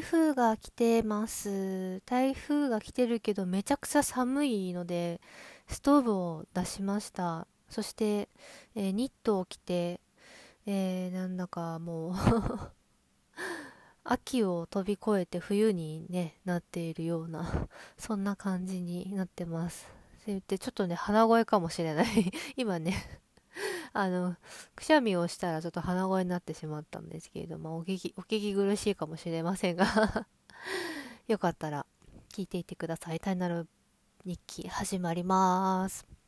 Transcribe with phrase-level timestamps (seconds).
[0.00, 2.00] 台風が来てます。
[2.06, 5.20] 台風が来てるけどめちゃくちゃ寒いので
[5.68, 7.46] ストーブを出しました。
[7.68, 8.30] そして、
[8.74, 10.00] えー、ニットを着て、
[10.64, 12.14] えー、なんだかもう
[14.02, 19.86] 秋を飛び越えて冬に、ね、なっているようなそんな感じになってます。
[20.16, 22.06] そう言ってちょっとね鼻声かもしれない。
[22.56, 23.20] 今ね
[23.92, 24.36] あの、
[24.76, 30.26] くしゃみをしたらちょっと鼻声になってしまったんですけれども、お聞き、お聞き苦しいかもしれませんが
[31.26, 31.86] よかったら
[32.32, 33.20] 聞いていてください。
[33.20, 33.68] タイナル
[34.24, 36.19] 日記始まります。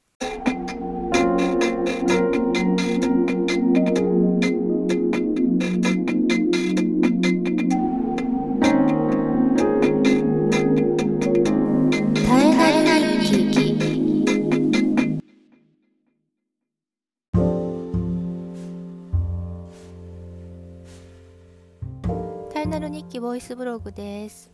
[22.72, 24.50] ナル日記ボイスブログです、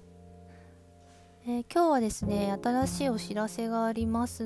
[1.46, 4.42] えー、今日はですね新しいお知らせがあります。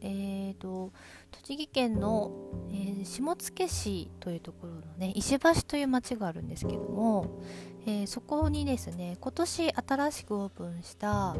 [0.00, 0.90] えーと
[1.30, 2.32] 栃木県の、
[2.70, 7.42] えー、下野市というところのね石橋という町があるんですけども、
[7.86, 11.36] えー、そこにですね今年新しくオープンした、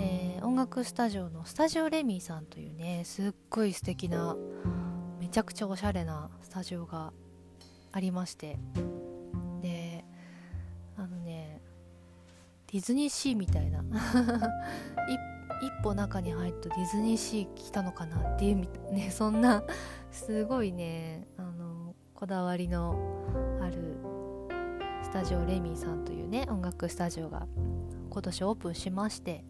[0.00, 4.38] え音楽スタジオのスタジオレミーさんというねすっごい素敵な
[5.20, 7.12] めちゃくちゃおしゃれなスタジオが
[7.92, 8.58] ありまして
[9.60, 9.79] で
[12.72, 13.82] ディズニーシーみたいな。
[15.62, 19.62] 一歩中に入るとディズニーシー来たのかなっていうみね そんな
[20.10, 22.96] すごいねあのこだわりの
[23.60, 23.96] ある
[25.02, 27.46] スタジオレミーさんというね音楽スタジオが
[28.08, 29.44] 今年オープンしまして、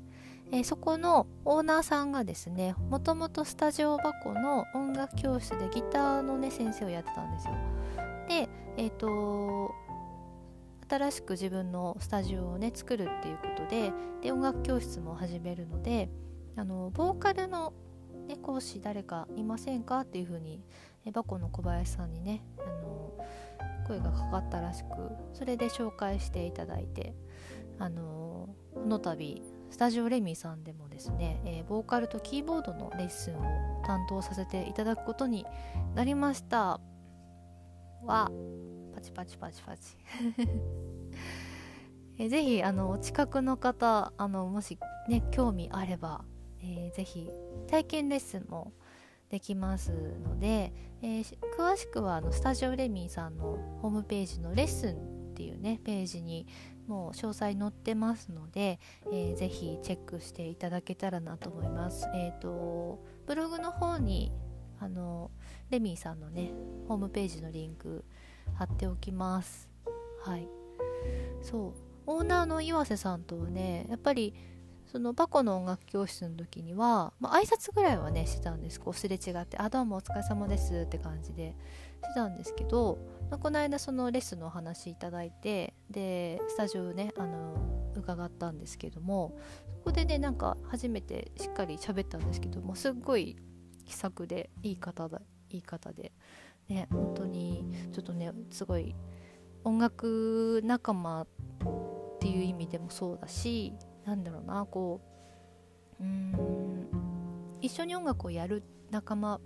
[0.51, 7.55] えー、そこのオーナーさんがですねもともとスタジオ箱の音楽教室でギターのね先生をやってたんですよ。
[8.29, 9.73] でえっ、ー、と
[10.91, 16.11] 新しく自分のスタジオをね作るっていうことでで音楽教室も始めるので
[16.57, 17.73] あのボーカルの、
[18.27, 20.65] ね、講師誰かいませんかっていうふうに
[21.13, 23.15] バコの小林さんにねあの
[23.87, 24.89] 声がかかったらしく
[25.33, 27.15] それで紹介していただいて
[27.79, 35.47] あのこの度スタジオレミさんでもですね、えー、ボーカルとキーボードのレッスンを担当させていただくことに
[35.95, 36.81] なりました。
[38.05, 38.31] は
[39.01, 39.97] パチパチパチパチ
[42.19, 44.79] えぜひあのお近くの方あのもし
[45.09, 46.23] ね興味あれば、
[46.61, 47.31] えー、ぜひ
[47.67, 48.75] 体験レッスンも
[49.31, 56.47] できますので、えー、詳しくはあのスタジオレミーさんのホームページのレッスンっていうねページに
[56.87, 58.81] もう詳細載ってますので、
[59.11, 62.07] えー、ぜひチェックしていただけたらなと思います。
[62.15, 64.31] えっ、ー、とブログの方に
[64.79, 65.31] あの
[65.71, 66.53] レミーさんのね
[66.87, 68.05] ホームページのリンク
[68.55, 69.69] 貼っておきます。
[70.23, 70.49] はい。
[71.43, 71.73] そう。
[72.07, 74.35] オーナーの岩瀬さんとはねやっぱり
[74.91, 78.81] そのバコの音楽教室の時には、まあ、挨拶ぐらいはねしてたんです。
[78.81, 81.55] こうすれ違って「あどうもお疲れ様です」って感じで
[82.03, 82.99] してたんですけど、
[83.31, 89.39] まあ、この間そのレッスンのお話いただいてでスタジオねあの伺ったんですけども
[89.77, 93.37] そこでねなんか初めてしっかり喋ったんですけどもすっごい
[93.85, 96.13] 気さくでいい方だいい方で
[96.71, 98.95] ね本当にちょっとねすごい
[99.65, 101.27] 音楽仲間っ
[102.21, 103.75] ていう意味でもそうだし
[104.07, 105.01] なんだろうなこ
[106.01, 106.87] ううん
[107.61, 109.41] 一緒に音楽をやる仲間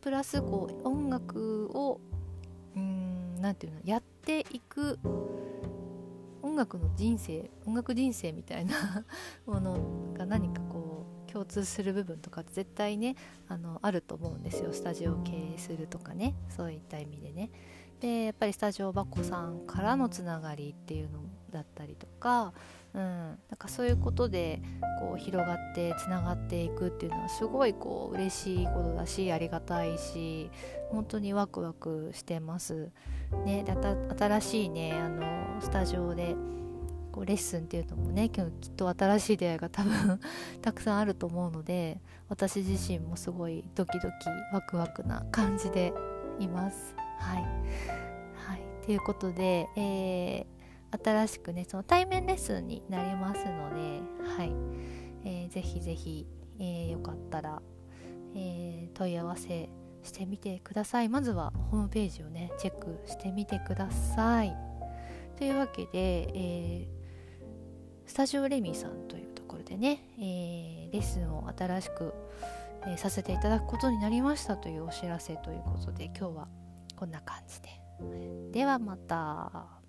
[0.00, 2.00] プラスこう音楽を
[2.76, 4.98] うん何て言うのやっていく
[6.42, 9.04] 音楽の人生音楽人生みたいな
[9.46, 13.16] ものが何かこう共通する部分とか絶対ね
[13.48, 14.72] あのあると思うんですよ。
[14.72, 16.34] スタジオを経営するとかね。
[16.48, 17.50] そういった意味でね。
[18.00, 21.20] でやっぱりスタジオバコさんからのつながりっていうの
[21.52, 22.52] だったりとか、
[22.94, 24.60] うん、なんかそういうことで
[24.98, 30.50] こう広がってつながっていくっていうのはすごいこう嬉しいことだしありがたいし
[30.90, 32.90] 本当にワクワクしてます。
[33.46, 36.34] ね、で新しいねあのスタジオで
[37.12, 38.44] こうレッスンっていうのもねきっ
[38.76, 40.20] と新しい出会いが多分
[40.62, 45.92] たくさんあると思うので私自身もすごいドキドキワクワクな感じで
[46.40, 46.96] います。
[47.18, 47.42] はい、
[48.34, 54.00] はい、ということで、えー、新しくねその対面レッスンになりますので、
[54.36, 54.52] はい。
[55.24, 56.26] えー、ぜひぜひ、
[56.58, 57.62] えー、よかったら、
[58.34, 59.68] えー、問い合わせ
[60.02, 61.08] してみてください。
[61.08, 64.56] まずはホームページをねチェックしてみてください。
[65.36, 67.01] というわけで、えー
[68.12, 72.12] スタジオレミさんというところでね、えー、レッスンを新しく、
[72.82, 76.48] えー、させていただくことになりましたというお知らせということで今日は
[76.94, 77.70] こんな感じで。
[78.52, 79.81] ではまた。